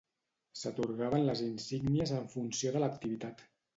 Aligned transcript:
S'atorgaven 0.61 1.27
les 1.29 1.43
insígnies 1.49 2.15
en 2.21 2.25
funció 2.33 2.73
de 2.77 2.83
l'activitat. 2.85 3.45